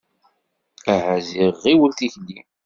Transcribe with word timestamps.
Aha 0.95 1.15
ziɣ 1.27 1.51
ɣiwel 1.63 1.91
tikli. 1.97 2.39